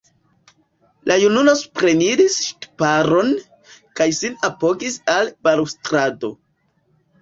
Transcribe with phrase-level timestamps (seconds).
[1.11, 3.31] La junulo supreniris ŝtuparon,
[4.01, 6.37] kaj sin apogis al balustrado.